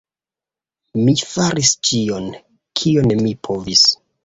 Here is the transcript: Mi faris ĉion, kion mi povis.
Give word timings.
Mi 1.01 1.13
faris 1.33 1.69
ĉion, 1.89 2.27
kion 2.83 3.17
mi 3.23 3.37
povis. 3.49 3.89